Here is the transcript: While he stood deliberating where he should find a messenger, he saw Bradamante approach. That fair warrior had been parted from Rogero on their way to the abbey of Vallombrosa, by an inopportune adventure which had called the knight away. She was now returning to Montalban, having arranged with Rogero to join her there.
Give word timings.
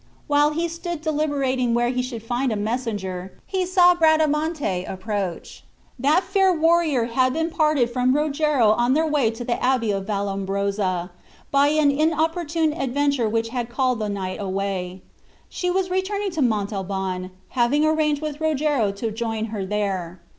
While 0.25 0.49
he 0.53 0.67
stood 0.67 1.01
deliberating 1.01 1.75
where 1.75 1.89
he 1.89 2.01
should 2.01 2.23
find 2.23 2.51
a 2.51 2.55
messenger, 2.55 3.33
he 3.45 3.67
saw 3.67 3.93
Bradamante 3.93 4.83
approach. 4.91 5.63
That 5.99 6.23
fair 6.23 6.51
warrior 6.51 7.05
had 7.05 7.33
been 7.33 7.51
parted 7.51 7.87
from 7.91 8.15
Rogero 8.15 8.71
on 8.71 8.93
their 8.95 9.05
way 9.05 9.29
to 9.29 9.43
the 9.45 9.63
abbey 9.63 9.91
of 9.91 10.07
Vallombrosa, 10.07 11.11
by 11.51 11.67
an 11.67 11.91
inopportune 11.91 12.73
adventure 12.73 13.29
which 13.29 13.49
had 13.49 13.69
called 13.69 13.99
the 13.99 14.09
knight 14.09 14.41
away. 14.41 15.03
She 15.49 15.69
was 15.69 15.89
now 15.89 15.93
returning 15.97 16.31
to 16.31 16.41
Montalban, 16.41 17.29
having 17.49 17.85
arranged 17.85 18.23
with 18.23 18.41
Rogero 18.41 18.91
to 18.93 19.11
join 19.11 19.45
her 19.53 19.67
there. 19.67 20.19